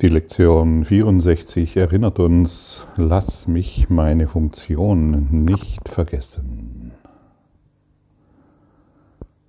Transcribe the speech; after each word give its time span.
Die 0.00 0.08
Lektion 0.08 0.86
64 0.86 1.76
erinnert 1.76 2.20
uns, 2.20 2.86
lass 2.96 3.46
mich 3.46 3.90
meine 3.90 4.28
Funktion 4.28 5.28
nicht 5.44 5.90
vergessen. 5.90 6.92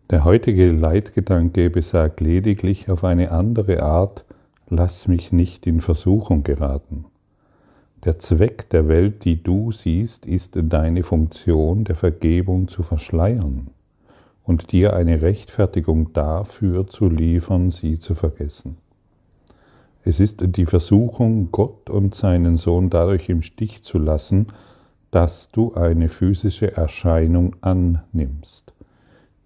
Der 0.09 0.25
heutige 0.25 0.65
Leitgedanke 0.65 1.69
besagt 1.69 2.19
lediglich 2.19 2.89
auf 2.89 3.05
eine 3.05 3.31
andere 3.31 3.81
Art, 3.81 4.25
lass 4.67 5.07
mich 5.07 5.31
nicht 5.31 5.65
in 5.67 5.79
Versuchung 5.79 6.43
geraten. 6.43 7.05
Der 8.03 8.19
Zweck 8.19 8.69
der 8.71 8.89
Welt, 8.89 9.23
die 9.23 9.41
du 9.41 9.71
siehst, 9.71 10.25
ist 10.25 10.57
deine 10.61 11.03
Funktion 11.03 11.85
der 11.85 11.95
Vergebung 11.95 12.67
zu 12.67 12.83
verschleiern 12.83 13.69
und 14.43 14.73
dir 14.73 14.97
eine 14.97 15.21
Rechtfertigung 15.21 16.11
dafür 16.11 16.87
zu 16.87 17.07
liefern, 17.07 17.71
sie 17.71 17.99
zu 17.99 18.15
vergessen. 18.15 18.80
Es 20.03 20.19
ist 20.19 20.43
die 20.43 20.65
Versuchung, 20.65 21.49
Gott 21.51 21.89
und 21.89 22.15
seinen 22.15 22.57
Sohn 22.57 22.89
dadurch 22.89 23.29
im 23.29 23.41
Stich 23.41 23.83
zu 23.83 23.99
lassen, 23.99 24.47
dass 25.11 25.49
du 25.51 25.73
eine 25.75 26.09
physische 26.09 26.75
Erscheinung 26.75 27.55
annimmst. 27.61 28.73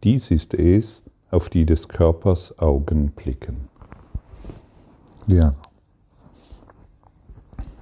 Dies 0.03 0.31
ist 0.31 0.53
es, 0.53 1.01
auf 1.31 1.49
die 1.49 1.65
des 1.65 1.89
Körpers 1.89 2.57
Augen 2.59 3.11
blicken. 3.11 3.67
Ja. 5.27 5.55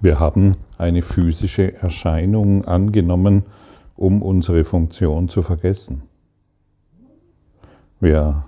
Wir 0.01 0.19
haben 0.19 0.57
eine 0.77 1.01
physische 1.01 1.75
Erscheinung 1.75 2.65
angenommen, 2.65 3.43
um 3.95 4.21
unsere 4.21 4.63
Funktion 4.63 5.29
zu 5.29 5.43
vergessen. 5.43 6.03
Wir 7.99 8.47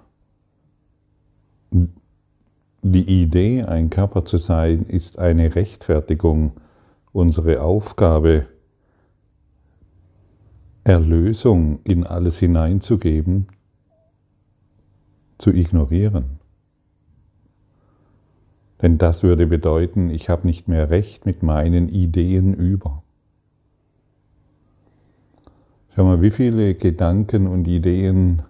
die 2.91 3.23
Idee, 3.23 3.63
ein 3.63 3.89
Körper 3.89 4.25
zu 4.25 4.37
sein, 4.37 4.83
ist 4.83 5.17
eine 5.17 5.55
Rechtfertigung, 5.55 6.51
unsere 7.11 7.63
Aufgabe, 7.63 8.45
Erlösung 10.83 11.79
in 11.83 12.03
alles 12.03 12.37
hineinzugeben, 12.37 13.47
zu 15.39 15.51
ignorieren. 15.51 16.39
Denn 18.83 18.99
das 18.99 19.23
würde 19.23 19.47
bedeuten, 19.47 20.11
ich 20.11 20.29
habe 20.29 20.45
nicht 20.45 20.67
mehr 20.67 20.91
Recht 20.91 21.25
mit 21.25 21.41
meinen 21.41 21.89
Ideen 21.89 22.53
über. 22.53 23.01
Schau 25.95 26.03
mal, 26.03 26.21
wie 26.21 26.29
viele 26.29 26.75
Gedanken 26.75 27.47
und 27.47 27.67
Ideen 27.67 28.43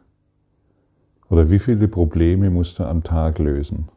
oder 1.30 1.50
wie 1.50 1.60
viele 1.60 1.88
Probleme 1.88 2.50
musst 2.50 2.80
du 2.80 2.84
am 2.84 3.02
Tag 3.02 3.40
lösen? 3.40 3.88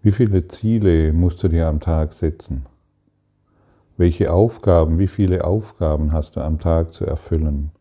Wie 0.00 0.12
viele 0.12 0.46
Ziele 0.46 1.12
musst 1.12 1.42
du 1.42 1.48
dir 1.48 1.66
am 1.66 1.80
Tag 1.80 2.12
setzen? 2.12 2.66
Welche 3.96 4.32
Aufgaben, 4.32 4.98
wie 5.00 5.08
viele 5.08 5.44
Aufgaben 5.44 6.12
hast 6.12 6.36
du 6.36 6.40
am 6.40 6.60
Tag 6.60 6.92
zu 6.92 7.04
erfüllen? 7.04 7.72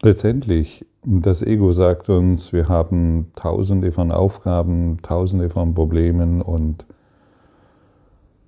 Letztendlich, 0.00 0.86
das 1.02 1.42
Ego 1.42 1.72
sagt 1.72 2.08
uns, 2.08 2.54
wir 2.54 2.68
haben 2.68 3.30
tausende 3.36 3.92
von 3.92 4.10
Aufgaben, 4.10 5.00
tausende 5.02 5.50
von 5.50 5.74
Problemen 5.74 6.40
und 6.40 6.86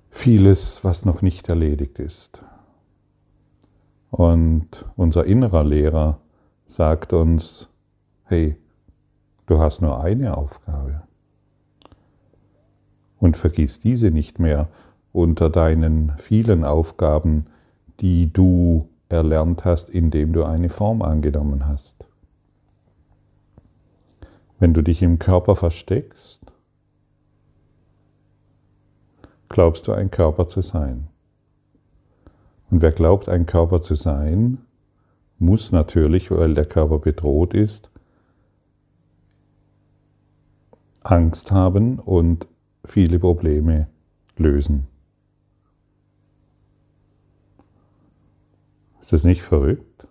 vieles, 0.09 0.83
was 0.83 1.05
noch 1.05 1.21
nicht 1.21 1.49
erledigt 1.49 1.99
ist. 1.99 2.41
Und 4.09 4.85
unser 4.95 5.25
innerer 5.25 5.63
Lehrer 5.63 6.19
sagt 6.67 7.13
uns, 7.13 7.69
hey, 8.25 8.57
du 9.47 9.59
hast 9.59 9.81
nur 9.81 10.01
eine 10.01 10.37
Aufgabe. 10.37 11.01
Und 13.19 13.35
vergiss 13.35 13.79
diese 13.79 14.11
nicht 14.11 14.37
mehr 14.37 14.69
unter 15.11 15.49
deinen 15.49 16.13
vielen 16.17 16.63
Aufgaben, 16.63 17.47
die 17.99 18.31
du 18.31 18.87
erlernt 19.09 19.65
hast, 19.65 19.89
indem 19.89 20.33
du 20.33 20.43
eine 20.43 20.69
Form 20.69 21.01
angenommen 21.01 21.65
hast. 21.65 22.05
Wenn 24.59 24.73
du 24.73 24.81
dich 24.83 25.01
im 25.01 25.17
Körper 25.17 25.55
versteckst, 25.55 26.41
glaubst 29.49 29.87
du 29.87 29.93
ein 29.93 30.11
Körper 30.11 30.47
zu 30.47 30.61
sein. 30.61 31.07
Und 32.69 32.81
wer 32.81 32.91
glaubt 32.91 33.29
ein 33.29 33.45
Körper 33.45 33.81
zu 33.81 33.95
sein, 33.95 34.59
muss 35.39 35.71
natürlich, 35.71 36.31
weil 36.31 36.53
der 36.53 36.65
Körper 36.65 36.99
bedroht 36.99 37.53
ist, 37.53 37.89
Angst 41.01 41.51
haben 41.51 41.99
und 41.99 42.47
viele 42.83 43.19
Probleme 43.19 43.87
lösen. 44.37 44.87
Ist 48.99 49.13
das 49.13 49.23
nicht 49.23 49.41
verrückt? 49.41 50.05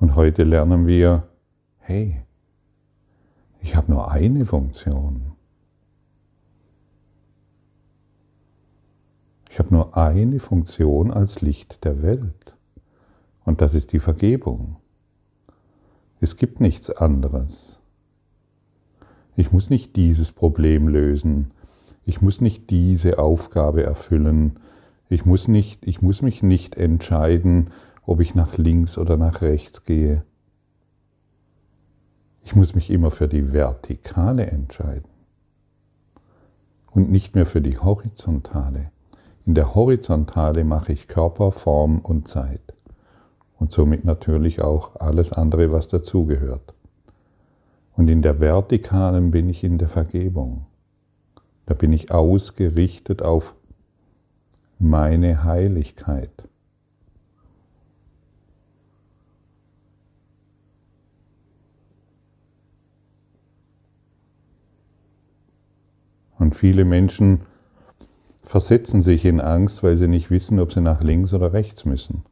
Und 0.00 0.14
heute 0.14 0.44
lernen 0.44 0.86
wir, 0.86 1.28
hey, 1.78 2.22
ich 3.60 3.76
habe 3.76 3.92
nur 3.92 4.10
eine 4.10 4.46
Funktion. 4.46 5.32
Ich 9.50 9.58
habe 9.58 9.74
nur 9.74 9.96
eine 9.96 10.38
Funktion 10.38 11.10
als 11.10 11.40
Licht 11.40 11.84
der 11.84 12.00
Welt. 12.00 12.54
Und 13.48 13.62
das 13.62 13.74
ist 13.74 13.94
die 13.94 13.98
Vergebung. 13.98 14.76
Es 16.20 16.36
gibt 16.36 16.60
nichts 16.60 16.90
anderes. 16.90 17.78
Ich 19.36 19.52
muss 19.52 19.70
nicht 19.70 19.96
dieses 19.96 20.32
Problem 20.32 20.86
lösen. 20.86 21.52
Ich 22.04 22.20
muss 22.20 22.42
nicht 22.42 22.68
diese 22.68 23.18
Aufgabe 23.18 23.82
erfüllen. 23.82 24.58
Ich 25.08 25.24
muss, 25.24 25.48
nicht, 25.48 25.88
ich 25.88 26.02
muss 26.02 26.20
mich 26.20 26.42
nicht 26.42 26.76
entscheiden, 26.76 27.70
ob 28.04 28.20
ich 28.20 28.34
nach 28.34 28.58
links 28.58 28.98
oder 28.98 29.16
nach 29.16 29.40
rechts 29.40 29.84
gehe. 29.84 30.24
Ich 32.42 32.54
muss 32.54 32.74
mich 32.74 32.90
immer 32.90 33.10
für 33.10 33.28
die 33.28 33.54
Vertikale 33.54 34.44
entscheiden 34.44 35.08
und 36.90 37.10
nicht 37.10 37.34
mehr 37.34 37.46
für 37.46 37.62
die 37.62 37.78
Horizontale. 37.78 38.90
In 39.46 39.54
der 39.54 39.74
Horizontale 39.74 40.64
mache 40.64 40.92
ich 40.92 41.08
Körper, 41.08 41.50
Form 41.50 42.00
und 42.00 42.28
Zeit 42.28 42.74
und 43.58 43.72
somit 43.72 44.04
natürlich 44.04 44.62
auch 44.62 44.96
alles 44.96 45.32
andere, 45.32 45.72
was 45.72 45.88
dazugehört. 45.88 46.74
Und 47.96 48.08
in 48.08 48.22
der 48.22 48.40
Vertikalen 48.40 49.32
bin 49.32 49.48
ich 49.48 49.64
in 49.64 49.78
der 49.78 49.88
Vergebung. 49.88 50.66
Da 51.66 51.74
bin 51.74 51.92
ich 51.92 52.12
ausgerichtet 52.12 53.22
auf 53.22 53.54
meine 54.78 55.42
Heiligkeit. 55.42 56.30
Und 66.38 66.54
viele 66.54 66.84
Menschen 66.84 67.40
versetzen 68.44 69.02
sich 69.02 69.24
in 69.24 69.40
Angst, 69.40 69.82
weil 69.82 69.98
sie 69.98 70.06
nicht 70.06 70.30
wissen, 70.30 70.60
ob 70.60 70.72
sie 70.72 70.80
nach 70.80 71.02
links 71.02 71.34
oder 71.34 71.52
rechts 71.52 71.84
müssen 71.84 72.22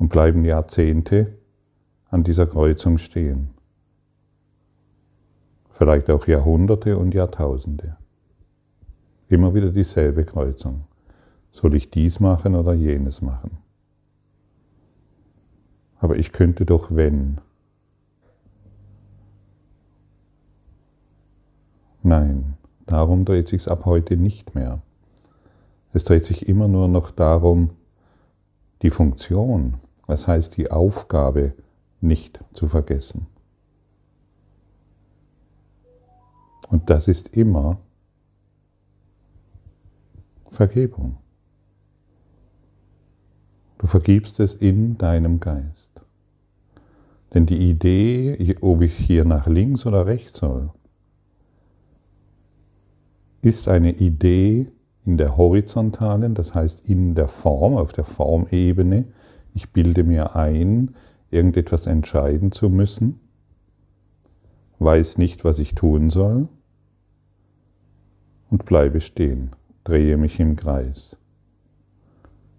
und 0.00 0.08
bleiben 0.08 0.46
Jahrzehnte 0.46 1.36
an 2.08 2.24
dieser 2.24 2.46
Kreuzung 2.46 2.96
stehen. 2.96 3.50
Vielleicht 5.72 6.10
auch 6.10 6.26
Jahrhunderte 6.26 6.96
und 6.96 7.12
Jahrtausende. 7.14 7.96
Immer 9.28 9.54
wieder 9.54 9.70
dieselbe 9.70 10.24
Kreuzung. 10.24 10.84
Soll 11.52 11.74
ich 11.74 11.90
dies 11.90 12.18
machen 12.18 12.54
oder 12.54 12.72
jenes 12.72 13.20
machen? 13.20 13.58
Aber 15.98 16.16
ich 16.16 16.32
könnte 16.32 16.64
doch 16.64 16.94
wenn. 16.94 17.38
Nein, 22.02 22.54
darum 22.86 23.26
dreht 23.26 23.48
sich 23.48 23.70
ab 23.70 23.84
heute 23.84 24.16
nicht 24.16 24.54
mehr. 24.54 24.80
Es 25.92 26.04
dreht 26.04 26.24
sich 26.24 26.48
immer 26.48 26.68
nur 26.68 26.88
noch 26.88 27.10
darum, 27.10 27.70
die 28.80 28.90
Funktion, 28.90 29.74
das 30.10 30.26
heißt, 30.26 30.56
die 30.56 30.70
Aufgabe 30.70 31.54
nicht 32.00 32.40
zu 32.52 32.68
vergessen. 32.68 33.26
Und 36.68 36.90
das 36.90 37.08
ist 37.08 37.36
immer 37.36 37.78
Vergebung. 40.50 41.18
Du 43.78 43.86
vergibst 43.86 44.40
es 44.40 44.54
in 44.54 44.98
deinem 44.98 45.38
Geist. 45.38 45.90
Denn 47.32 47.46
die 47.46 47.70
Idee, 47.70 48.56
ob 48.60 48.82
ich 48.82 48.94
hier 48.94 49.24
nach 49.24 49.46
links 49.46 49.86
oder 49.86 50.06
rechts 50.06 50.38
soll, 50.38 50.70
ist 53.42 53.68
eine 53.68 53.92
Idee 53.92 54.72
in 55.06 55.16
der 55.16 55.36
horizontalen, 55.36 56.34
das 56.34 56.54
heißt 56.54 56.88
in 56.88 57.14
der 57.14 57.28
Form, 57.28 57.76
auf 57.76 57.92
der 57.92 58.04
Formebene, 58.04 59.06
ich 59.54 59.70
bilde 59.70 60.04
mir 60.04 60.36
ein, 60.36 60.94
irgendetwas 61.30 61.86
entscheiden 61.86 62.52
zu 62.52 62.68
müssen, 62.68 63.20
weiß 64.78 65.18
nicht, 65.18 65.44
was 65.44 65.58
ich 65.58 65.74
tun 65.74 66.10
soll 66.10 66.48
und 68.50 68.64
bleibe 68.64 69.00
stehen, 69.00 69.50
drehe 69.84 70.16
mich 70.16 70.40
im 70.40 70.56
Kreis. 70.56 71.16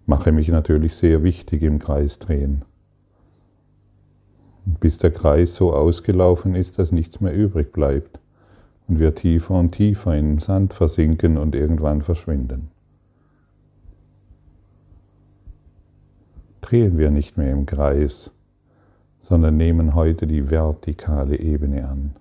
Mache 0.06 0.32
mich 0.32 0.48
natürlich 0.48 0.96
sehr 0.96 1.22
wichtig 1.22 1.62
im 1.62 1.78
Kreis 1.78 2.18
drehen. 2.18 2.64
Bis 4.64 4.98
der 4.98 5.10
Kreis 5.10 5.54
so 5.54 5.72
ausgelaufen 5.72 6.54
ist, 6.54 6.78
dass 6.78 6.92
nichts 6.92 7.20
mehr 7.20 7.34
übrig 7.34 7.72
bleibt 7.72 8.20
und 8.88 8.98
wir 8.98 9.14
tiefer 9.14 9.54
und 9.54 9.72
tiefer 9.72 10.16
im 10.16 10.38
Sand 10.38 10.72
versinken 10.74 11.36
und 11.38 11.54
irgendwann 11.54 12.02
verschwinden. 12.02 12.71
Drehen 16.72 16.96
wir 16.96 17.10
nicht 17.10 17.36
mehr 17.36 17.50
im 17.50 17.66
Kreis, 17.66 18.30
sondern 19.20 19.58
nehmen 19.58 19.94
heute 19.94 20.26
die 20.26 20.50
vertikale 20.50 21.38
Ebene 21.38 21.86
an. 21.86 22.16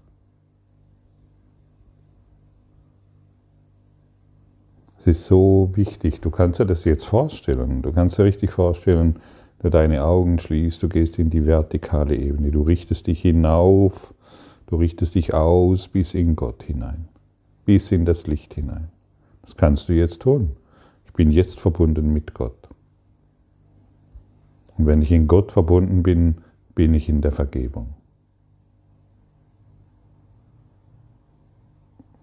Es 4.98 5.08
ist 5.08 5.24
so 5.24 5.72
wichtig, 5.76 6.20
du 6.20 6.32
kannst 6.32 6.60
dir 6.60 6.66
das 6.66 6.84
jetzt 6.84 7.06
vorstellen, 7.06 7.82
du 7.82 7.94
kannst 7.94 8.18
dir 8.18 8.26
richtig 8.26 8.52
vorstellen, 8.52 9.22
du 9.60 9.70
deine 9.70 10.04
Augen 10.04 10.38
schließt, 10.38 10.84
du 10.84 10.90
gehst 10.90 11.18
in 11.18 11.30
die 11.30 11.46
vertikale 11.46 12.18
Ebene, 12.18 12.52
du 12.52 12.62
richtest 12.62 13.08
dich 13.08 13.22
hinauf, 13.22 14.14
du 14.68 14.76
richtest 14.76 15.16
dich 15.16 15.34
aus 15.34 15.88
bis 15.88 16.14
in 16.14 16.36
Gott 16.36 16.64
hinein, 16.64 17.08
bis 17.64 17.90
in 17.90 18.04
das 18.04 18.28
Licht 18.28 18.56
hinein. 18.56 18.90
Das 19.44 19.56
kannst 19.56 19.88
du 19.88 19.94
jetzt 19.94 20.24
tun. 20.24 20.58
Ich 21.06 21.14
bin 21.14 21.32
jetzt 21.32 21.58
verbunden 21.58 22.12
mit 22.12 22.34
Gott. 22.34 22.61
Und 24.82 24.88
wenn 24.88 25.04
ich 25.04 25.12
in 25.12 25.28
Gott 25.28 25.52
verbunden 25.52 26.02
bin, 26.02 26.38
bin 26.74 26.96
ich 26.96 27.08
in 27.08 27.22
der 27.22 27.32
Vergebung. 27.32 27.90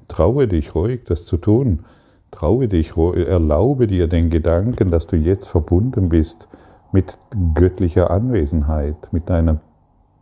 Traue 0.08 0.48
dich 0.48 0.74
ruhig, 0.74 1.04
das 1.04 1.24
zu 1.24 1.36
tun. 1.36 1.84
Traue 2.32 2.66
dich, 2.66 2.96
erlaube 2.96 3.86
dir 3.86 4.08
den 4.08 4.28
Gedanken, 4.28 4.90
dass 4.90 5.06
du 5.06 5.14
jetzt 5.14 5.46
verbunden 5.46 6.08
bist 6.08 6.48
mit 6.90 7.16
göttlicher 7.54 8.10
Anwesenheit, 8.10 9.12
mit 9.12 9.30
deiner 9.30 9.60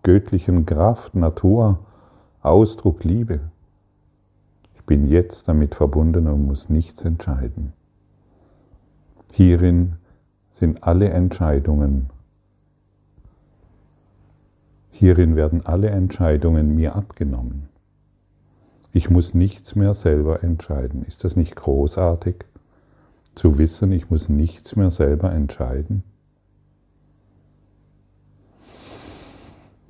göttlichen 0.02 0.66
Kraft, 0.66 1.14
Natur, 1.14 1.78
Ausdruck, 2.42 3.02
Liebe. 3.02 3.40
Ich 4.74 4.84
bin 4.84 5.08
jetzt 5.08 5.48
damit 5.48 5.74
verbunden 5.74 6.26
und 6.26 6.46
muss 6.46 6.68
nichts 6.68 7.02
entscheiden. 7.02 7.72
Hierin 9.32 9.94
sind 10.50 10.84
alle 10.84 11.08
Entscheidungen 11.08 12.10
Hierin 14.98 15.36
werden 15.36 15.66
alle 15.66 15.90
Entscheidungen 15.90 16.74
mir 16.74 16.96
abgenommen. 16.96 17.68
Ich 18.92 19.10
muss 19.10 19.34
nichts 19.34 19.74
mehr 19.74 19.92
selber 19.92 20.42
entscheiden. 20.42 21.02
Ist 21.02 21.22
das 21.22 21.36
nicht 21.36 21.54
großartig? 21.54 22.46
Zu 23.34 23.58
wissen, 23.58 23.92
ich 23.92 24.08
muss 24.08 24.30
nichts 24.30 24.74
mehr 24.74 24.90
selber 24.90 25.32
entscheiden? 25.32 26.02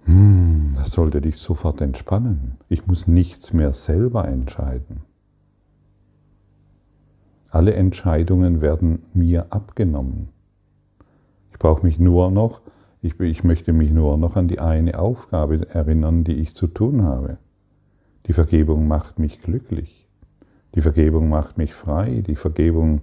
Hm, 0.07 0.73
das 0.75 0.91
sollte 0.91 1.21
dich 1.21 1.37
sofort 1.37 1.81
entspannen. 1.81 2.57
Ich 2.69 2.89
muss 2.89 3.07
nichts 3.07 3.53
mehr 3.53 3.73
selber 3.73 4.27
entscheiden. 4.27 5.03
Alle 7.49 7.75
Entscheidungen 7.75 8.61
werden 8.61 9.05
mir 9.15 9.47
abgenommen. 9.51 10.31
Ich 11.53 11.61
brauche 11.61 11.87
mich 11.87 12.01
nur 12.01 12.33
noch 12.33 12.61
ich, 13.07 13.19
ich 13.21 13.45
möchte 13.45 13.73
mich 13.73 13.91
nur 13.91 14.17
noch 14.19 14.37
an 14.37 14.49
die 14.49 14.61
eine 14.61 14.99
Aufgabe 14.99 15.69
erinnern, 15.69 16.25
die 16.25 16.35
ich 16.35 16.55
zu 16.55 16.67
tun 16.67 17.03
habe. 17.03 17.39
Die 18.27 18.33
Vergebung 18.33 18.89
macht 18.89 19.19
mich 19.19 19.41
glücklich. 19.41 20.07
Die 20.75 20.81
Vergebung 20.81 21.29
macht 21.29 21.57
mich 21.57 21.75
frei. 21.75 22.23
Die 22.27 22.37
Vergebung 22.37 23.03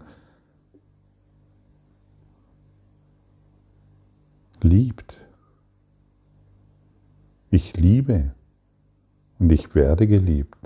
liebt. 4.62 5.18
Ich 7.50 7.78
liebe 7.78 8.34
und 9.40 9.52
ich 9.52 9.74
werde 9.76 10.08
geliebt. 10.08 10.58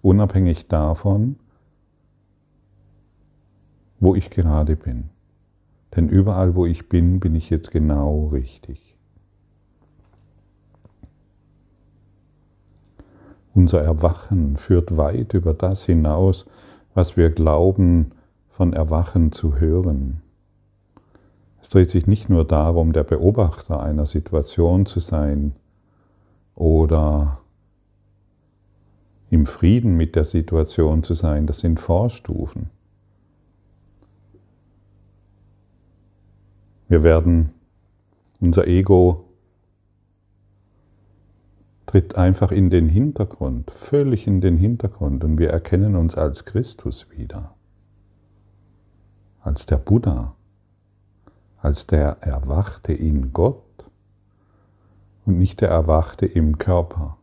Unabhängig 0.00 0.68
davon, 0.68 1.36
wo 4.00 4.14
ich 4.14 4.30
gerade 4.30 4.76
bin. 4.76 5.11
Denn 5.94 6.08
überall, 6.08 6.54
wo 6.54 6.66
ich 6.66 6.88
bin, 6.88 7.20
bin 7.20 7.34
ich 7.34 7.50
jetzt 7.50 7.70
genau 7.70 8.28
richtig. 8.28 8.96
Unser 13.54 13.82
Erwachen 13.82 14.56
führt 14.56 14.96
weit 14.96 15.34
über 15.34 15.52
das 15.52 15.84
hinaus, 15.84 16.46
was 16.94 17.16
wir 17.18 17.30
glauben 17.30 18.12
von 18.48 18.72
Erwachen 18.72 19.32
zu 19.32 19.56
hören. 19.56 20.22
Es 21.60 21.68
dreht 21.68 21.90
sich 21.90 22.06
nicht 22.06 22.30
nur 22.30 22.46
darum, 22.46 22.92
der 22.92 23.04
Beobachter 23.04 23.82
einer 23.82 24.06
Situation 24.06 24.86
zu 24.86 25.00
sein 25.00 25.54
oder 26.54 27.38
im 29.30 29.46
Frieden 29.46 29.96
mit 29.96 30.16
der 30.16 30.24
Situation 30.24 31.02
zu 31.02 31.14
sein, 31.14 31.46
das 31.46 31.60
sind 31.60 31.80
Vorstufen. 31.80 32.70
Wir 36.92 37.04
werden, 37.04 37.54
unser 38.38 38.66
Ego 38.68 39.24
tritt 41.86 42.16
einfach 42.16 42.52
in 42.52 42.68
den 42.68 42.90
Hintergrund, 42.90 43.70
völlig 43.70 44.26
in 44.26 44.42
den 44.42 44.58
Hintergrund 44.58 45.24
und 45.24 45.38
wir 45.38 45.48
erkennen 45.48 45.96
uns 45.96 46.18
als 46.18 46.44
Christus 46.44 47.06
wieder, 47.08 47.54
als 49.40 49.64
der 49.64 49.78
Buddha, 49.78 50.36
als 51.62 51.86
der 51.86 52.18
Erwachte 52.20 52.92
in 52.92 53.32
Gott 53.32 53.62
und 55.24 55.38
nicht 55.38 55.62
der 55.62 55.70
Erwachte 55.70 56.26
im 56.26 56.58
Körper, 56.58 57.16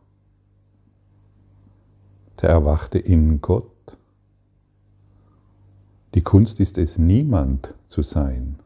der 2.42 2.50
Erwachte 2.50 2.98
in 2.98 3.40
Gott. 3.40 3.70
Die 6.16 6.22
Kunst 6.22 6.58
ist 6.58 6.76
es, 6.76 6.98
niemand 6.98 7.72
zu 7.86 8.02
sein 8.02 8.59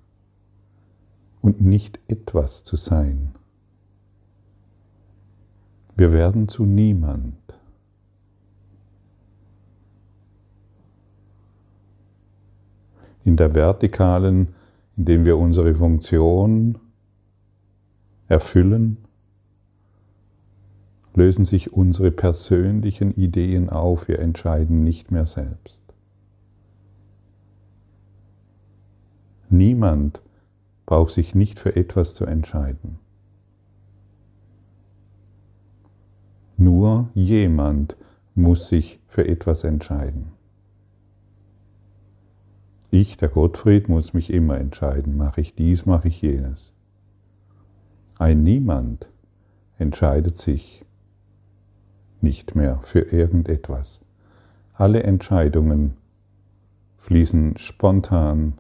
und 1.45 1.61
nicht 1.61 2.01
etwas 2.09 2.65
zu 2.65 2.77
sein. 2.77 3.35
Wir 5.95 6.11
werden 6.11 6.49
zu 6.49 6.65
niemand. 6.65 7.37
In 13.25 13.37
der 13.37 13.55
vertikalen, 13.55 14.55
indem 14.97 15.27
wir 15.27 15.37
unsere 15.37 15.75
Funktion 15.75 16.79
erfüllen, 18.27 18.97
lösen 21.15 21.45
sich 21.45 21.75
unsere 21.75 22.11
persönlichen 22.11 23.15
Ideen 23.17 23.69
auf, 23.69 24.09
wir 24.09 24.19
entscheiden 24.19 24.83
nicht 24.83 25.11
mehr 25.11 25.27
selbst. 25.27 25.83
Niemand 29.51 30.23
braucht 30.87 31.13
sich 31.13 31.35
nicht 31.35 31.59
für 31.59 31.77
etwas 31.77 32.15
zu 32.15 32.25
entscheiden. 32.25 32.99
Nur 36.57 37.09
jemand 37.15 37.97
muss 38.35 38.69
sich 38.69 39.01
für 39.07 39.27
etwas 39.27 39.65
entscheiden. 39.65 40.33
Ich, 42.91 43.17
der 43.17 43.29
Gottfried, 43.29 43.89
muss 43.89 44.15
mich 44.15 44.31
immer 44.31 44.59
entscheiden, 44.59 45.17
mache 45.17 45.41
ich 45.41 45.55
dies, 45.55 45.85
mache 45.85 46.09
ich 46.09 46.23
jenes. 46.23 46.73
Ein 48.19 48.45
Niemand 48.45 49.09
entscheidet 49.79 50.39
sich 50.39 50.85
nicht 52.21 52.55
mehr 52.55 52.79
für 52.83 53.01
irgendetwas. 53.01 54.01
Alle 54.75 55.03
Entscheidungen 55.03 55.97
fließen 56.99 57.57
spontan 57.59 58.55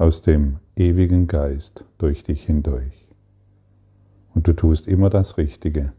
aus 0.00 0.22
dem 0.22 0.56
ewigen 0.76 1.26
Geist 1.26 1.84
durch 1.98 2.24
dich 2.24 2.44
hindurch. 2.44 3.06
Und 4.34 4.48
du 4.48 4.54
tust 4.54 4.86
immer 4.86 5.10
das 5.10 5.36
Richtige 5.36 5.92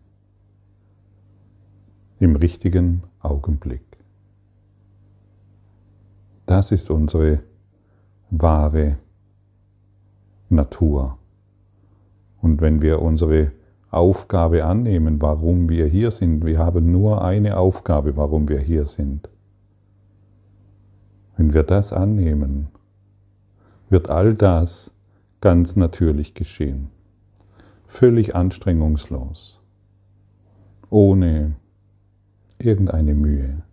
im 2.19 2.35
richtigen 2.35 3.03
Augenblick. 3.19 3.85
Das 6.47 6.71
ist 6.71 6.89
unsere 6.89 7.41
wahre 8.31 8.97
Natur. 10.49 11.19
Und 12.41 12.59
wenn 12.59 12.81
wir 12.81 13.03
unsere 13.03 13.51
Aufgabe 13.91 14.65
annehmen, 14.65 15.21
warum 15.21 15.69
wir 15.69 15.85
hier 15.85 16.09
sind, 16.09 16.43
wir 16.43 16.57
haben 16.57 16.91
nur 16.91 17.23
eine 17.23 17.55
Aufgabe, 17.55 18.17
warum 18.17 18.49
wir 18.49 18.61
hier 18.61 18.87
sind. 18.87 19.29
Wenn 21.37 21.53
wir 21.53 21.61
das 21.61 21.93
annehmen, 21.93 22.69
wird 23.91 24.09
all 24.09 24.33
das 24.33 24.89
ganz 25.41 25.75
natürlich 25.75 26.33
geschehen. 26.33 26.89
Völlig 27.87 28.35
anstrengungslos. 28.35 29.59
Ohne 30.89 31.55
irgendeine 32.57 33.13
Mühe. 33.13 33.63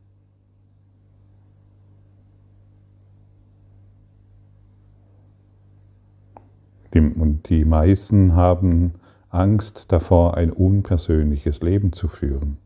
Und 6.93 7.49
die 7.49 7.65
meisten 7.65 8.35
haben 8.35 8.95
Angst 9.29 9.93
davor, 9.93 10.37
ein 10.37 10.51
unpersönliches 10.51 11.61
Leben 11.61 11.93
zu 11.93 12.09
führen. 12.09 12.57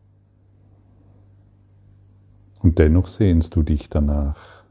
Und 2.62 2.78
dennoch 2.78 3.09
sehnst 3.09 3.56
du 3.56 3.62
dich 3.62 3.90
danach. 3.90 4.62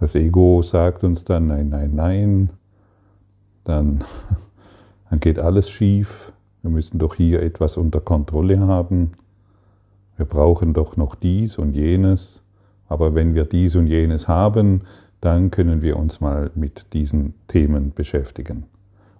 Das 0.00 0.14
Ego 0.14 0.62
sagt 0.62 1.04
uns 1.04 1.24
dann, 1.24 1.46
nein, 1.46 1.68
nein, 1.68 1.92
nein, 1.94 2.50
dann, 3.64 4.04
dann 5.10 5.20
geht 5.20 5.38
alles 5.38 5.70
schief, 5.70 6.32
wir 6.62 6.70
müssen 6.70 6.98
doch 6.98 7.14
hier 7.14 7.42
etwas 7.42 7.76
unter 7.76 8.00
Kontrolle 8.00 8.60
haben, 8.60 9.12
wir 10.16 10.26
brauchen 10.26 10.74
doch 10.74 10.96
noch 10.96 11.14
dies 11.14 11.58
und 11.58 11.74
jenes, 11.74 12.42
aber 12.88 13.14
wenn 13.14 13.34
wir 13.34 13.44
dies 13.44 13.76
und 13.76 13.86
jenes 13.86 14.28
haben, 14.28 14.82
dann 15.20 15.50
können 15.50 15.82
wir 15.82 15.96
uns 15.96 16.20
mal 16.20 16.50
mit 16.54 16.86
diesen 16.92 17.34
Themen 17.48 17.92
beschäftigen. 17.94 18.64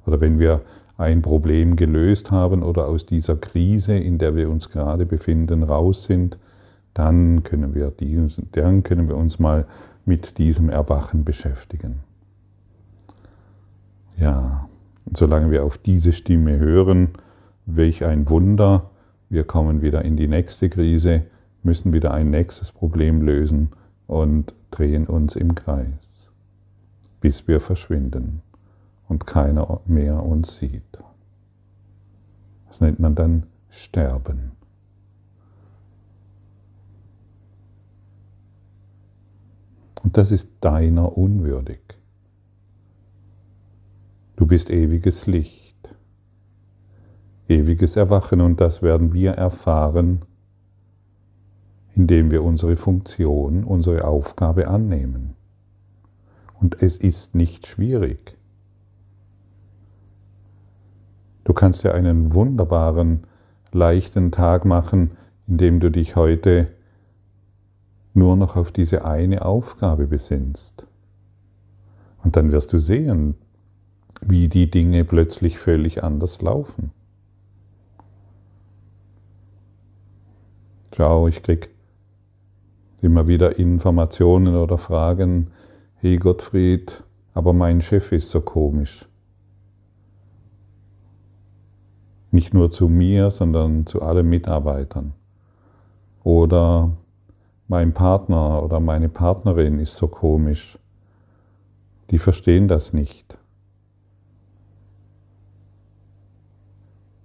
Oder 0.07 0.21
wenn 0.21 0.39
wir 0.39 0.61
ein 0.97 1.23
Problem 1.23 1.77
gelöst 1.77 2.31
haben 2.31 2.63
oder 2.63 2.89
aus 2.89 3.07
dieser 3.07 3.37
Krise, 3.37 3.97
in 3.97 4.19
der 4.19 4.37
wir 4.37 4.51
uns 4.51 4.71
gerade 4.71 5.07
befinden, 5.07 5.63
raus 5.63 6.05
sind, 6.05 6.39
dann 6.93 7.43
können 7.43 7.75
wir, 7.75 7.91
diesen, 7.91 8.49
dann 8.53 8.83
können 8.83 9.09
wir 9.09 9.17
uns 9.17 9.39
mal 9.39 9.67
mit 10.05 10.39
diesem 10.39 10.69
Erwachen 10.69 11.25
beschäftigen. 11.25 12.01
Ja, 14.17 14.69
und 15.07 15.17
solange 15.17 15.51
wir 15.51 15.65
auf 15.65 15.79
diese 15.79 16.13
Stimme 16.13 16.59
hören, 16.59 17.11
welch 17.67 18.05
ein 18.05 18.29
Wunder, 18.29 18.91
wir 19.29 19.45
kommen 19.45 19.83
wieder 19.83 20.05
in 20.05 20.17
die 20.17 20.29
nächste 20.29 20.69
Krise, 20.69 21.25
müssen 21.63 21.93
wieder 21.93 22.13
ein 22.13 22.31
nächstes 22.31 22.73
Problem 22.73 23.23
lösen 23.23 23.71
und 24.07 24.55
drehen 24.71 25.07
uns 25.07 25.35
im 25.35 25.55
Kreis, 25.55 26.29
bis 27.21 27.49
wir 27.49 27.61
verschwinden 27.61 28.43
und 29.09 29.27
keiner 29.27 29.81
mehr 29.87 30.23
uns 30.23 30.57
sieht. 30.57 30.83
Das 32.69 32.81
nennt 32.81 33.01
man 33.01 33.15
dann 33.15 33.45
Sterben. 33.71 34.53
Und 40.05 40.19
das 40.19 40.31
ist 40.31 40.51
deiner 40.61 41.17
unwürdig. 41.17 41.81
Du 44.37 44.47
bist 44.47 44.69
ewiges 44.69 45.27
Licht, 45.27 45.89
ewiges 47.49 47.97
Erwachen 47.97 48.41
und 48.43 48.61
das 48.61 48.83
werden 48.83 49.15
wir 49.15 49.33
erfahren, 49.33 50.23
indem 51.95 52.31
wir 52.31 52.45
unsere 52.45 52.77
Funktion, 52.77 53.65
unsere 53.65 54.05
Aufgabe 54.05 54.69
annehmen. 54.69 55.35
Und 56.61 56.83
es 56.83 56.99
ist 56.99 57.35
nicht 57.35 57.67
schwierig. 57.67 58.37
Du 61.45 61.55
kannst 61.55 61.83
dir 61.85 61.95
einen 61.95 62.35
wunderbaren, 62.35 63.27
leichten 63.73 64.33
Tag 64.33 64.65
machen, 64.65 65.13
indem 65.47 65.81
du 65.81 65.91
dich 65.91 66.17
heute 66.17 66.69
nur 68.15 68.37
noch 68.37 68.57
auf 68.57 68.73
diese 68.73 69.05
eine 69.05 69.45
Aufgabe 69.45 70.07
besinnst. 70.07 70.87
Und 72.23 72.37
dann 72.37 72.53
wirst 72.53 72.73
du 72.73 72.79
sehen, 72.79 73.35
wie 74.27 74.49
die 74.49 74.71
Dinge 74.71 75.05
plötzlich 75.05 75.59
völlig 75.59 76.03
anders 76.03 76.41
laufen. 76.41 76.93
Schau, 80.97 81.27
ich 81.27 81.43
krieg 81.43 81.71
immer 83.03 83.27
wieder 83.27 83.59
Informationen 83.59 84.55
oder 84.55 84.79
Fragen, 84.79 85.49
hey 85.97 86.17
Gottfried, 86.17 87.03
aber 87.35 87.53
mein 87.53 87.83
Chef 87.83 88.13
ist 88.13 88.31
so 88.31 88.41
komisch. 88.41 89.07
Nicht 92.31 92.55
nur 92.55 92.71
zu 92.71 92.89
mir, 92.89 93.31
sondern 93.33 93.87
zu 93.87 94.03
allen 94.03 94.29
Mitarbeitern. 94.29 95.13
Oder 96.23 96.93
mein 97.69 97.93
Partner 97.93 98.63
oder 98.63 98.81
meine 98.81 99.09
Partnerin 99.09 99.79
ist 99.79 99.97
so 99.97 100.09
komisch. 100.09 100.79
Die 102.11 102.19
verstehen 102.19 102.69
das 102.69 102.93
nicht. 102.93 103.39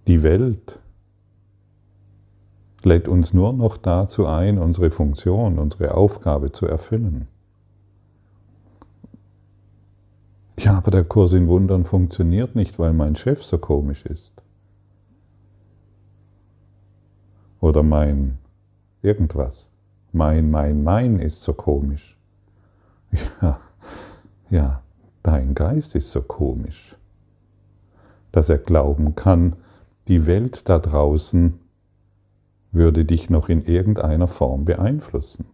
Die 0.08 0.24
Welt 0.24 0.79
lädt 2.84 3.08
uns 3.08 3.34
nur 3.34 3.53
noch 3.53 3.77
dazu 3.77 4.25
ein, 4.25 4.58
unsere 4.58 4.89
Funktion, 4.89 5.60
unsere 5.60 5.93
Aufgabe 5.93 6.51
zu 6.51 6.65
erfüllen. 6.65 7.27
Ja, 10.58 10.77
aber 10.77 10.91
der 10.91 11.03
Kurs 11.03 11.34
in 11.34 11.48
Wundern 11.48 11.86
funktioniert 11.86 12.55
nicht, 12.55 12.79
weil 12.79 12.93
mein 12.93 13.15
Chef 13.15 13.43
so 13.43 13.58
komisch 13.58 14.05
ist. 14.05 14.39
oder 17.60 17.84
mein 17.84 18.38
irgendwas. 19.01 19.68
Mein, 20.12 20.50
mein, 20.50 20.84
mein 20.84 21.20
ist 21.20 21.42
so 21.42 21.54
komisch. 21.54 22.18
Ja, 23.42 23.60
ja, 24.50 24.84
dein 25.24 25.54
Geist 25.56 25.96
ist 25.96 26.12
so 26.12 26.22
komisch, 26.22 26.96
dass 28.32 28.50
er 28.50 28.58
glauben 28.58 29.16
kann, 29.16 29.56
die 30.08 30.25
Welt 30.25 30.68
da 30.70 30.80
draußen 30.80 31.60
würde 32.72 33.06
dich 33.06 33.30
noch 33.30 33.50
in 33.50 33.63
irgendeiner 33.63 34.28
Form 34.28 34.66
beeinflussen. 34.66 35.46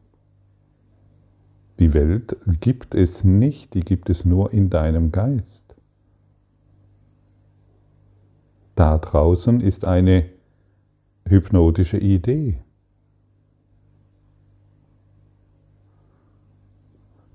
Die 1.79 1.93
Welt 1.93 2.37
gibt 2.61 2.95
es 2.95 3.23
nicht, 3.23 3.73
die 3.73 3.81
gibt 3.81 4.09
es 4.09 4.23
nur 4.25 4.53
in 4.53 4.69
deinem 4.69 5.11
Geist. 5.11 5.63
Da 8.75 8.97
draußen 8.97 9.61
ist 9.61 9.85
eine 9.85 10.25
hypnotische 11.27 11.97
Idee. 11.97 12.59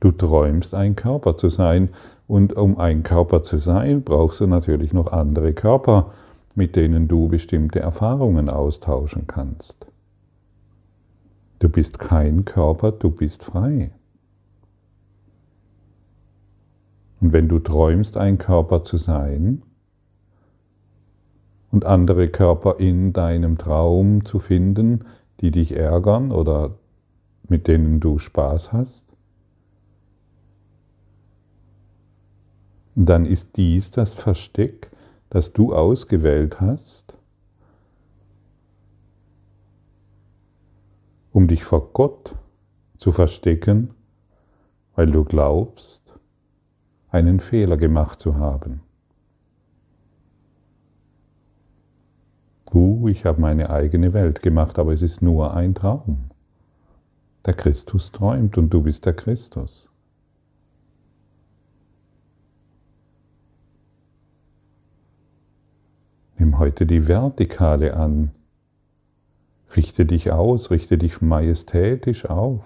Du 0.01 0.11
träumst, 0.13 0.75
ein 0.75 0.97
Körper 0.97 1.37
zu 1.37 1.51
sein 1.51 1.91
und 2.27 2.57
um 2.57 2.79
ein 2.79 3.03
Körper 3.03 3.43
zu 3.43 3.59
sein, 3.59 4.03
brauchst 4.03 4.41
du 4.41 4.47
natürlich 4.47 4.93
noch 4.93 5.13
andere 5.13 5.53
Körper, 5.53 6.13
mit 6.55 6.75
denen 6.77 7.07
du 7.07 7.29
bestimmte 7.29 7.81
Erfahrungen 7.81 8.49
austauschen 8.49 9.27
kannst. 9.27 9.87
Du 11.59 11.69
bist 11.69 11.99
kein 11.99 12.45
Körper, 12.45 12.93
du 12.93 13.11
bist 13.11 13.45
frei. 13.45 13.93
Und 17.21 17.33
wenn 17.33 17.49
du 17.49 17.59
träumst, 17.59 18.17
ein 18.17 18.39
Körper 18.39 18.83
zu 18.83 18.97
sein, 18.97 19.63
und 21.71 21.87
andere 21.87 22.29
Körper 22.29 22.77
in 22.79 23.13
deinem 23.13 23.59
Traum 23.59 24.25
zu 24.25 24.39
finden, 24.39 25.05
die 25.41 25.51
dich 25.51 25.77
ärgern 25.77 26.33
oder 26.33 26.73
mit 27.49 27.69
denen 27.69 28.01
du 28.01 28.19
Spaß 28.19 28.73
hast, 28.73 29.05
dann 33.07 33.27
ist 33.27 33.57
dies 33.57 33.91
das 33.91 34.15
Versteck, 34.15 34.91
das 35.31 35.53
du 35.53 35.75
ausgewählt 35.75 36.61
hast, 36.61 37.17
um 41.33 41.49
dich 41.49 41.65
vor 41.65 41.93
Gott 41.93 42.35
zu 42.99 43.13
verstecken, 43.13 43.95
weil 44.95 45.11
du 45.11 45.25
glaubst, 45.25 46.19
einen 47.11 47.41
Fehler 47.41 47.77
gemacht 47.77 48.21
zu 48.21 48.37
haben. 48.37 48.83
Uh, 52.73 53.09
ich 53.09 53.25
habe 53.25 53.41
meine 53.41 53.71
eigene 53.71 54.13
Welt 54.13 54.43
gemacht, 54.43 54.79
aber 54.79 54.93
es 54.93 55.03
ist 55.03 55.23
nur 55.23 55.55
ein 55.55 55.75
Traum. 55.75 56.31
Der 57.45 57.55
Christus 57.55 58.13
träumt 58.13 58.59
und 58.59 58.71
du 58.71 58.83
bist 58.83 59.07
der 59.07 59.15
Christus. 59.15 59.90
Nimm 66.41 66.59
heute 66.59 66.87
die 66.87 67.07
Vertikale 67.07 67.95
an. 67.95 68.31
Richte 69.77 70.07
dich 70.07 70.33
aus, 70.33 70.71
richte 70.71 70.97
dich 70.97 71.21
majestätisch 71.21 72.25
auf 72.25 72.65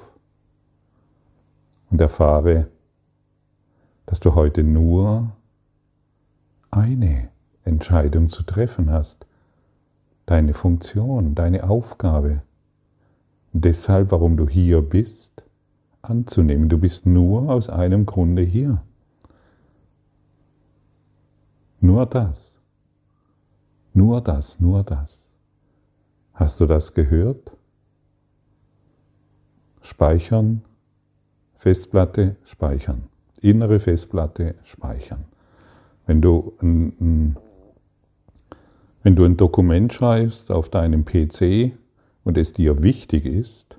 und 1.90 2.00
erfahre, 2.00 2.68
dass 4.06 4.20
du 4.20 4.36
heute 4.36 4.62
nur 4.62 5.32
eine 6.70 7.30
Entscheidung 7.64 8.28
zu 8.28 8.44
treffen 8.44 8.90
hast 8.90 9.26
deine 10.26 10.54
Funktion, 10.54 11.34
deine 11.34 11.68
Aufgabe. 11.68 12.42
Deshalb, 13.52 14.12
warum 14.12 14.36
du 14.36 14.48
hier 14.48 14.82
bist, 14.82 15.42
anzunehmen. 16.00 16.68
Du 16.68 16.78
bist 16.78 17.06
nur 17.06 17.50
aus 17.50 17.68
einem 17.68 18.06
Grunde 18.06 18.42
hier. 18.42 18.82
Nur 21.80 22.06
das. 22.06 22.53
Nur 23.94 24.20
das, 24.20 24.58
nur 24.58 24.82
das. 24.82 25.22
Hast 26.34 26.60
du 26.60 26.66
das 26.66 26.94
gehört? 26.94 27.52
Speichern, 29.80 30.62
Festplatte 31.54 32.36
speichern, 32.44 33.04
innere 33.40 33.78
Festplatte 33.78 34.56
speichern. 34.64 35.26
Wenn 36.06 36.20
du 36.20 36.54
ein, 36.60 37.36
wenn 39.04 39.14
du 39.14 39.24
ein 39.24 39.36
Dokument 39.36 39.92
schreibst 39.92 40.50
auf 40.50 40.68
deinem 40.70 41.04
PC 41.04 41.72
und 42.24 42.36
es 42.36 42.52
dir 42.52 42.82
wichtig 42.82 43.24
ist, 43.26 43.78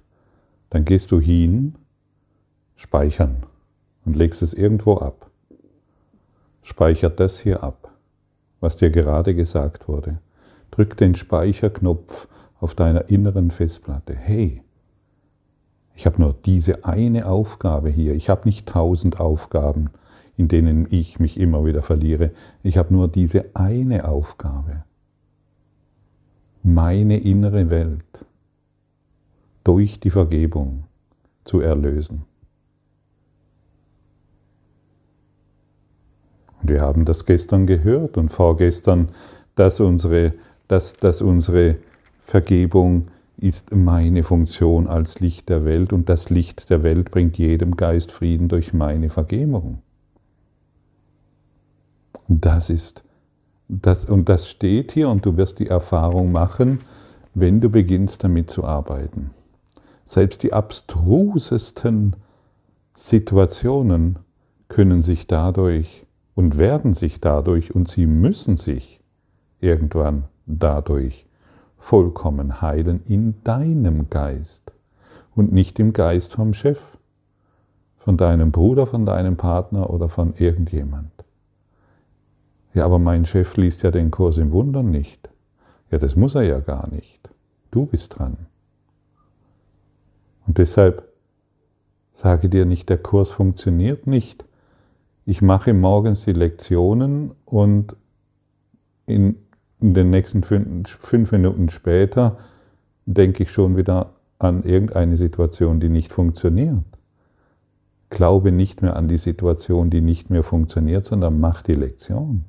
dann 0.69 0.85
gehst 0.85 1.11
du 1.11 1.19
hin, 1.19 1.75
speichern 2.75 3.43
und 4.05 4.15
legst 4.15 4.41
es 4.41 4.53
irgendwo 4.53 4.97
ab. 4.97 5.29
Speichert 6.61 7.19
das 7.19 7.39
hier 7.39 7.63
ab, 7.63 7.91
was 8.65 8.75
dir 8.75 8.89
gerade 8.89 9.35
gesagt 9.35 9.87
wurde. 9.87 10.17
Drück 10.71 10.97
den 10.97 11.13
Speicherknopf 11.13 12.27
auf 12.59 12.73
deiner 12.73 13.11
inneren 13.11 13.51
Festplatte. 13.51 14.15
Hey, 14.15 14.63
ich 15.93 16.07
habe 16.07 16.19
nur 16.19 16.33
diese 16.33 16.83
eine 16.83 17.27
Aufgabe 17.27 17.89
hier. 17.89 18.15
Ich 18.15 18.27
habe 18.27 18.41
nicht 18.45 18.67
tausend 18.67 19.19
Aufgaben, 19.19 19.91
in 20.35 20.47
denen 20.47 20.87
ich 20.89 21.19
mich 21.19 21.39
immer 21.39 21.63
wieder 21.63 21.83
verliere. 21.83 22.31
Ich 22.63 22.77
habe 22.77 22.91
nur 22.91 23.07
diese 23.07 23.45
eine 23.53 24.07
Aufgabe. 24.07 24.83
Meine 26.63 27.19
innere 27.19 27.69
Welt 27.69 28.25
durch 29.63 29.99
die 29.99 30.09
Vergebung 30.09 30.85
zu 31.43 31.59
erlösen. 31.59 32.23
Wir 36.67 36.81
haben 36.81 37.05
das 37.05 37.25
gestern 37.25 37.67
gehört 37.67 38.17
und 38.17 38.29
vorgestern, 38.29 39.09
dass 39.55 39.79
unsere, 39.79 40.33
dass, 40.67 40.93
dass 40.93 41.21
unsere 41.21 41.77
Vergebung 42.25 43.07
ist 43.37 43.75
meine 43.75 44.23
Funktion 44.23 44.87
als 44.87 45.19
Licht 45.19 45.49
der 45.49 45.65
Welt 45.65 45.93
und 45.93 46.09
das 46.09 46.29
Licht 46.29 46.69
der 46.69 46.83
Welt 46.83 47.11
bringt 47.11 47.37
jedem 47.37 47.75
Geist 47.75 48.11
Frieden 48.11 48.47
durch 48.47 48.73
meine 48.73 49.09
Vergebung. 49.09 49.79
Das 52.27 52.69
ist 52.69 53.03
das 53.67 54.05
und 54.05 54.29
das 54.29 54.49
steht 54.49 54.91
hier 54.91 55.09
und 55.09 55.25
du 55.25 55.37
wirst 55.37 55.59
die 55.59 55.67
Erfahrung 55.67 56.31
machen, 56.31 56.79
wenn 57.33 57.61
du 57.61 57.69
beginnst 57.69 58.23
damit 58.23 58.49
zu 58.49 58.63
arbeiten. 58.63 59.31
Selbst 60.05 60.43
die 60.43 60.53
abstrusesten 60.53 62.15
Situationen 62.93 64.19
können 64.69 65.01
sich 65.01 65.27
dadurch 65.27 66.04
und 66.35 66.57
werden 66.57 66.93
sich 66.93 67.21
dadurch 67.21 67.73
und 67.73 67.87
sie 67.87 68.05
müssen 68.05 68.57
sich 68.57 68.99
irgendwann 69.59 70.25
dadurch 70.45 71.25
vollkommen 71.77 72.61
heilen 72.61 73.01
in 73.05 73.41
deinem 73.43 74.09
Geist 74.09 74.71
und 75.35 75.51
nicht 75.51 75.79
im 75.79 75.93
Geist 75.93 76.33
vom 76.33 76.53
Chef, 76.53 76.79
von 77.97 78.17
deinem 78.17 78.51
Bruder, 78.51 78.85
von 78.85 79.05
deinem 79.05 79.37
Partner 79.37 79.89
oder 79.89 80.09
von 80.09 80.33
irgendjemand. 80.35 81.11
Ja, 82.73 82.85
aber 82.85 82.99
mein 82.99 83.25
Chef 83.25 83.55
liest 83.55 83.83
ja 83.83 83.91
den 83.91 84.11
Kurs 84.11 84.37
im 84.37 84.51
Wundern 84.51 84.91
nicht. 84.91 85.29
Ja, 85.89 85.97
das 85.97 86.15
muss 86.15 86.35
er 86.35 86.43
ja 86.43 86.59
gar 86.59 86.89
nicht. 86.89 87.29
Du 87.71 87.85
bist 87.85 88.19
dran. 88.19 88.37
Und 90.45 90.57
deshalb 90.57 91.07
sage 92.13 92.49
dir 92.49 92.65
nicht, 92.65 92.89
der 92.89 92.97
Kurs 92.97 93.31
funktioniert 93.31 94.07
nicht. 94.07 94.45
Ich 95.25 95.41
mache 95.41 95.73
morgens 95.73 96.23
die 96.25 96.33
Lektionen 96.33 97.31
und 97.45 97.95
in 99.07 99.37
den 99.79 100.09
nächsten 100.11 100.43
fünf 100.43 101.31
Minuten 101.31 101.69
später 101.69 102.37
denke 103.07 103.43
ich 103.43 103.51
schon 103.51 103.75
wieder 103.75 104.13
an 104.37 104.63
irgendeine 104.63 105.17
Situation, 105.17 105.79
die 105.79 105.89
nicht 105.89 106.11
funktioniert. 106.11 106.83
Glaube 108.09 108.51
nicht 108.51 108.83
mehr 108.83 108.95
an 108.95 109.07
die 109.07 109.17
Situation, 109.17 109.89
die 109.89 110.01
nicht 110.01 110.29
mehr 110.29 110.43
funktioniert, 110.43 111.05
sondern 111.05 111.39
mach 111.39 111.63
die 111.63 111.73
Lektion. 111.73 112.45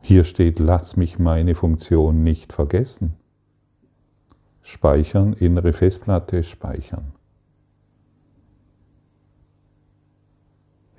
Hier 0.00 0.22
steht, 0.22 0.60
lass 0.60 0.96
mich 0.96 1.18
meine 1.18 1.56
Funktion 1.56 2.22
nicht 2.22 2.52
vergessen. 2.52 3.14
Speichern, 4.62 5.32
innere 5.32 5.72
Festplatte 5.72 6.44
speichern. 6.44 7.12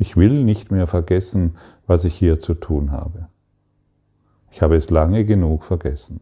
Ich 0.01 0.15
will 0.15 0.43
nicht 0.45 0.71
mehr 0.71 0.88
vergessen, 0.88 1.57
was 1.85 2.05
ich 2.05 2.15
hier 2.15 2.39
zu 2.39 2.53
tun 2.53 2.91
habe. 2.91 3.27
Ich 4.49 4.62
habe 4.62 4.77
es 4.77 4.89
lange 4.89 5.25
genug 5.25 5.65
vergessen. 5.65 6.21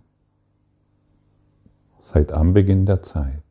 Seit 1.99 2.31
Anbeginn 2.31 2.87
der 2.87 3.03
Zeit. 3.03 3.43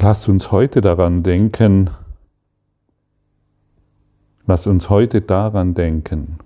Lass 0.00 0.28
uns 0.28 0.50
heute 0.50 0.80
daran 0.80 1.22
denken, 1.22 1.90
lass 4.44 4.66
uns 4.66 4.90
heute 4.90 5.20
daran 5.20 5.74
denken, 5.74 6.38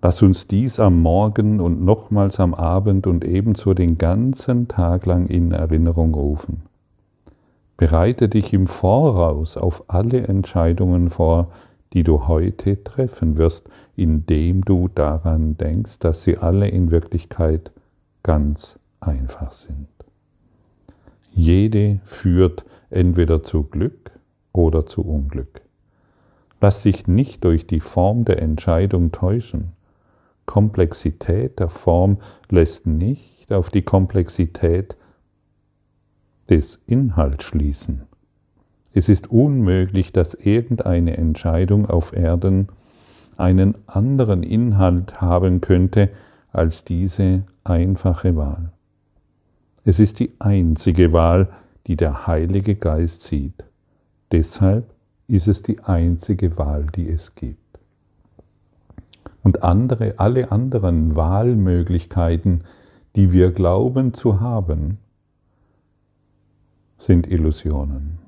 lass 0.00 0.22
uns 0.22 0.46
dies 0.46 0.80
am 0.80 1.02
Morgen 1.02 1.60
und 1.60 1.84
nochmals 1.84 2.40
am 2.40 2.54
Abend 2.54 3.06
und 3.06 3.26
ebenso 3.26 3.74
den 3.74 3.98
ganzen 3.98 4.68
Tag 4.68 5.04
lang 5.04 5.26
in 5.26 5.52
Erinnerung 5.52 6.14
rufen. 6.14 6.65
Bereite 7.76 8.28
dich 8.28 8.52
im 8.52 8.66
Voraus 8.66 9.56
auf 9.56 9.84
alle 9.88 10.26
Entscheidungen 10.26 11.10
vor, 11.10 11.52
die 11.92 12.04
du 12.04 12.26
heute 12.26 12.82
treffen 12.82 13.36
wirst, 13.36 13.68
indem 13.96 14.64
du 14.64 14.88
daran 14.88 15.56
denkst, 15.56 15.98
dass 15.98 16.22
sie 16.22 16.38
alle 16.38 16.68
in 16.68 16.90
Wirklichkeit 16.90 17.70
ganz 18.22 18.78
einfach 19.00 19.52
sind. 19.52 19.88
Jede 21.30 22.00
führt 22.04 22.64
entweder 22.90 23.42
zu 23.42 23.64
Glück 23.64 24.10
oder 24.52 24.86
zu 24.86 25.02
Unglück. 25.02 25.60
Lass 26.60 26.82
dich 26.82 27.06
nicht 27.06 27.44
durch 27.44 27.66
die 27.66 27.80
Form 27.80 28.24
der 28.24 28.40
Entscheidung 28.40 29.12
täuschen. 29.12 29.72
Komplexität 30.46 31.58
der 31.60 31.68
Form 31.68 32.18
lässt 32.48 32.86
nicht 32.86 33.52
auf 33.52 33.68
die 33.68 33.82
Komplexität 33.82 34.96
des 36.48 36.80
Inhalts 36.86 37.44
schließen. 37.44 38.02
Es 38.92 39.08
ist 39.08 39.30
unmöglich, 39.30 40.12
dass 40.12 40.34
irgendeine 40.34 41.16
Entscheidung 41.16 41.86
auf 41.86 42.14
Erden 42.14 42.68
einen 43.36 43.74
anderen 43.86 44.42
Inhalt 44.42 45.20
haben 45.20 45.60
könnte 45.60 46.10
als 46.52 46.84
diese 46.84 47.42
einfache 47.64 48.36
Wahl. 48.36 48.72
Es 49.84 50.00
ist 50.00 50.18
die 50.18 50.32
einzige 50.38 51.12
Wahl, 51.12 51.48
die 51.86 51.96
der 51.96 52.26
Heilige 52.26 52.74
Geist 52.74 53.22
sieht. 53.22 53.64
Deshalb 54.32 54.90
ist 55.28 55.48
es 55.48 55.62
die 55.62 55.80
einzige 55.80 56.56
Wahl, 56.56 56.86
die 56.94 57.08
es 57.08 57.34
gibt. 57.34 57.58
Und 59.42 59.62
andere, 59.62 60.14
alle 60.16 60.50
anderen 60.50 61.14
Wahlmöglichkeiten, 61.14 62.64
die 63.14 63.32
wir 63.32 63.52
glauben 63.52 64.14
zu 64.14 64.40
haben, 64.40 64.98
sind 66.98 67.26
Illusionen. 67.26 68.18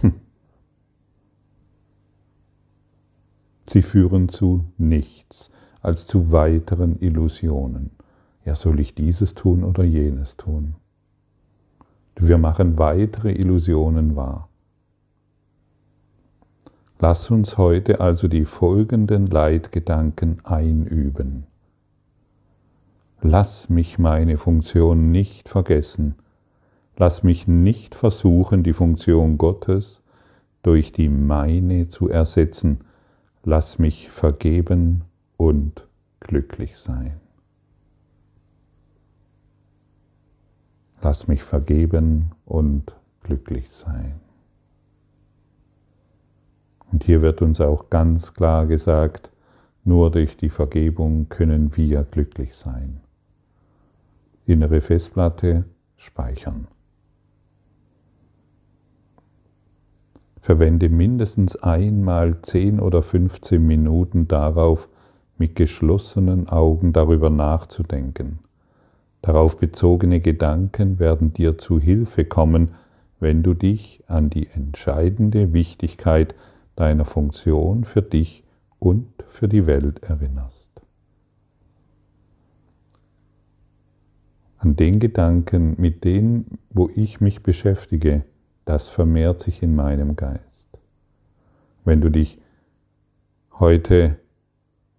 Hm. 0.00 0.14
Sie 3.68 3.82
führen 3.82 4.28
zu 4.28 4.64
nichts 4.76 5.50
als 5.80 6.06
zu 6.06 6.30
weiteren 6.32 6.98
Illusionen. 7.00 7.90
Ja, 8.44 8.54
soll 8.54 8.80
ich 8.80 8.94
dieses 8.94 9.34
tun 9.34 9.64
oder 9.64 9.84
jenes 9.84 10.36
tun? 10.36 10.74
Wir 12.16 12.38
machen 12.38 12.78
weitere 12.78 13.32
Illusionen 13.32 14.16
wahr. 14.16 14.48
Lass 16.98 17.30
uns 17.30 17.58
heute 17.58 18.00
also 18.00 18.28
die 18.28 18.44
folgenden 18.44 19.26
Leitgedanken 19.26 20.38
einüben. 20.44 21.46
Lass 23.22 23.68
mich 23.68 23.98
meine 23.98 24.36
Funktion 24.36 25.10
nicht 25.10 25.48
vergessen, 25.48 26.14
Lass 26.96 27.22
mich 27.22 27.48
nicht 27.48 27.94
versuchen, 27.94 28.62
die 28.62 28.72
Funktion 28.72 29.38
Gottes 29.38 30.02
durch 30.62 30.92
die 30.92 31.08
meine 31.08 31.88
zu 31.88 32.08
ersetzen. 32.08 32.84
Lass 33.44 33.78
mich 33.78 34.10
vergeben 34.10 35.02
und 35.36 35.86
glücklich 36.20 36.76
sein. 36.76 37.20
Lass 41.00 41.26
mich 41.26 41.42
vergeben 41.42 42.30
und 42.44 42.94
glücklich 43.22 43.66
sein. 43.70 44.20
Und 46.92 47.04
hier 47.04 47.22
wird 47.22 47.42
uns 47.42 47.60
auch 47.60 47.90
ganz 47.90 48.34
klar 48.34 48.66
gesagt, 48.66 49.30
nur 49.82 50.12
durch 50.12 50.36
die 50.36 50.50
Vergebung 50.50 51.28
können 51.28 51.76
wir 51.76 52.04
glücklich 52.04 52.54
sein. 52.54 53.00
Innere 54.46 54.80
Festplatte 54.80 55.64
speichern. 55.96 56.68
Verwende 60.42 60.88
mindestens 60.88 61.54
einmal 61.54 62.42
10 62.42 62.80
oder 62.80 63.00
15 63.00 63.64
Minuten 63.64 64.26
darauf, 64.26 64.88
mit 65.38 65.54
geschlossenen 65.54 66.48
Augen 66.48 66.92
darüber 66.92 67.30
nachzudenken. 67.30 68.40
Darauf 69.22 69.56
bezogene 69.56 70.20
Gedanken 70.20 70.98
werden 70.98 71.32
dir 71.32 71.58
zu 71.58 71.78
Hilfe 71.78 72.24
kommen, 72.24 72.70
wenn 73.20 73.44
du 73.44 73.54
dich 73.54 74.02
an 74.08 74.30
die 74.30 74.48
entscheidende 74.48 75.52
Wichtigkeit 75.52 76.34
deiner 76.74 77.04
Funktion 77.04 77.84
für 77.84 78.02
dich 78.02 78.42
und 78.80 79.06
für 79.28 79.46
die 79.46 79.68
Welt 79.68 80.02
erinnerst. 80.02 80.70
An 84.58 84.74
den 84.74 84.98
Gedanken, 84.98 85.76
mit 85.78 86.02
denen, 86.02 86.58
wo 86.70 86.90
ich 86.92 87.20
mich 87.20 87.44
beschäftige, 87.44 88.24
das 88.64 88.88
vermehrt 88.88 89.40
sich 89.40 89.62
in 89.62 89.74
meinem 89.74 90.16
Geist. 90.16 90.66
Wenn 91.84 92.00
du 92.00 92.10
dich 92.10 92.38
heute 93.58 94.18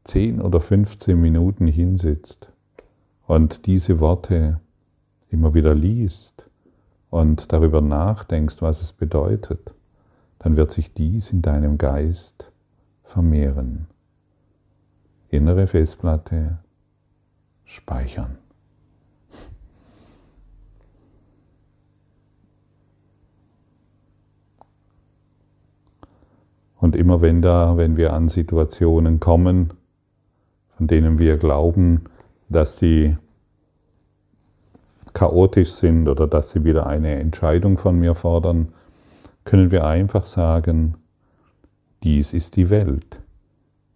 10 0.06 0.42
oder 0.42 0.60
15 0.60 1.20
Minuten 1.20 1.68
hinsitzt 1.68 2.52
und 3.26 3.66
diese 3.66 4.00
Worte 4.00 4.60
immer 5.30 5.54
wieder 5.54 5.74
liest 5.74 6.50
und 7.10 7.52
darüber 7.54 7.82
nachdenkst, 7.82 8.62
was 8.62 8.82
es 8.82 8.92
bedeutet, 8.92 9.74
dann 10.40 10.58
wird 10.58 10.72
sich 10.72 10.94
dies 10.94 11.32
in 11.32 11.42
deinem 11.42 11.78
Geist 11.78 12.52
vermehren. 13.04 13.88
Innere 15.30 15.68
Festplatte 15.68 16.60
speichern. 17.64 18.38
Und 26.84 26.98
immer 26.98 27.22
wenn 27.22 27.42
da, 27.42 27.78
wenn 27.78 27.96
wir 27.96 28.12
an 28.12 28.28
Situationen 28.28 29.22
kommen, 29.22 29.72
von 30.76 30.86
denen 30.88 31.18
wir 31.18 31.38
glauben, 31.38 32.10
dass 32.50 32.76
sie 32.76 33.16
chaotisch 35.14 35.72
sind 35.72 36.10
oder 36.10 36.28
dass 36.28 36.52
sie 36.52 36.66
wieder 36.66 36.86
eine 36.86 37.16
Entscheidung 37.16 37.78
von 37.78 37.98
mir 37.98 38.16
fordern, 38.16 38.74
können 39.46 39.72
wir 39.72 39.86
einfach 39.86 40.26
sagen, 40.26 40.96
dies 42.04 42.34
ist 42.34 42.58
die 42.58 42.70
Welt, 42.70 43.22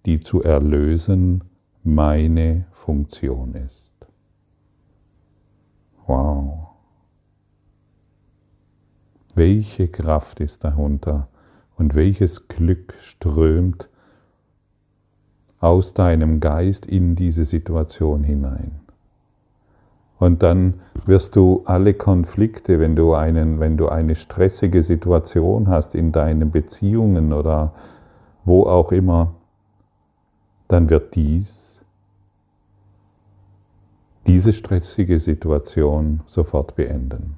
die 0.06 0.22
zu 0.22 0.42
erlösen 0.42 1.44
meine 1.84 2.68
Funktion 2.72 3.54
ist. 3.56 3.92
Wow. 6.06 6.70
Welche 9.36 9.90
Kraft 9.90 10.40
ist 10.40 10.64
darunter 10.64 11.28
und 11.78 11.96
welches 11.96 12.48
Glück 12.48 12.94
strömt 13.00 13.90
aus 15.60 15.94
deinem 15.94 16.40
Geist 16.40 16.86
in 16.86 17.16
diese 17.16 17.46
Situation 17.46 18.24
hinein. 18.24 18.80
Und 20.20 20.42
dann 20.42 20.76
wirst 21.06 21.36
du 21.36 21.62
alle 21.66 21.94
Konflikte, 21.94 22.80
wenn 22.80 22.96
du, 22.96 23.14
einen, 23.14 23.60
wenn 23.60 23.78
du 23.78 23.88
eine 23.88 24.16
stressige 24.16 24.82
Situation 24.82 25.68
hast 25.68 25.94
in 25.94 26.12
deinen 26.12 26.52
Beziehungen 26.52 27.34
oder 27.34 27.74
wo 28.44 28.64
auch 28.64 28.92
immer, 28.92 29.36
dann 30.68 30.90
wird 30.90 31.16
dies, 31.16 31.82
diese 34.26 34.54
stressige 34.54 35.20
Situation 35.20 36.22
sofort 36.26 36.76
beenden. 36.76 37.38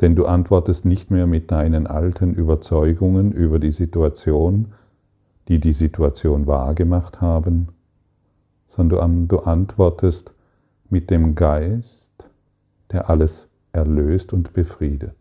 Denn 0.00 0.16
du 0.16 0.26
antwortest 0.26 0.84
nicht 0.84 1.10
mehr 1.10 1.26
mit 1.26 1.50
deinen 1.50 1.86
alten 1.86 2.32
Überzeugungen 2.34 3.32
über 3.32 3.58
die 3.58 3.72
Situation, 3.72 4.72
die 5.48 5.58
die 5.58 5.74
Situation 5.74 6.46
wahrgemacht 6.46 7.20
haben, 7.20 7.68
sondern 8.68 9.28
du 9.28 9.40
antwortest 9.40 10.32
mit 10.88 11.10
dem 11.10 11.34
Geist, 11.34 12.08
der 12.92 13.10
alles 13.10 13.48
erlöst 13.72 14.32
und 14.32 14.52
befriedet. 14.52 15.16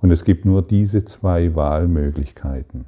Und 0.00 0.10
es 0.10 0.24
gibt 0.24 0.44
nur 0.44 0.62
diese 0.62 1.04
zwei 1.04 1.54
Wahlmöglichkeiten. 1.54 2.84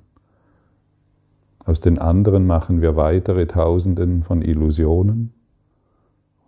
Aus 1.65 1.81
den 1.81 1.99
anderen 1.99 2.47
machen 2.47 2.81
wir 2.81 2.97
weitere 2.97 3.47
Tausenden 3.47 4.23
von 4.23 4.43
Illusionen 4.43 5.33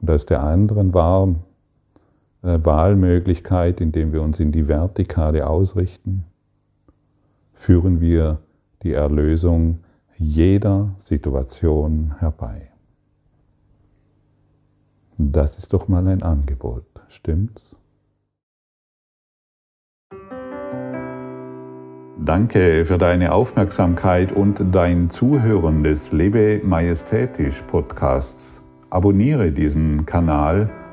und 0.01 0.11
aus 0.11 0.27
der 0.27 0.43
anderen 0.43 0.95
Wahl 0.95 1.37
Wahlmöglichkeit, 2.43 3.81
indem 3.81 4.13
wir 4.13 4.21
uns 4.21 4.41
in 4.41 4.51
die 4.51 4.67
Vertikale 4.67 5.47
ausrichten, 5.47 6.25
führen 7.55 8.01
wir 8.01 8.41
die 8.83 8.93
Erlösung 8.93 9.79
jeder 10.19 10.95
Situation 10.99 12.17
herbei. 12.19 12.69
Das 15.19 15.57
ist 15.57 15.73
doch 15.73 15.87
mal 15.87 16.07
ein 16.09 16.23
Angebot, 16.23 16.85
stimmt's? 17.09 17.77
Danke 22.25 22.85
für 22.85 22.99
deine 22.99 23.33
Aufmerksamkeit 23.33 24.33
und 24.33 24.63
dein 24.73 25.11
Zuhören 25.11 25.83
des 25.83 26.13
Lebe 26.13 26.61
Majestätisch 26.65 27.63
Podcasts. 27.63 28.63
Abonniere 28.91 29.51
diesen 29.51 30.07
Kanal 30.07 30.71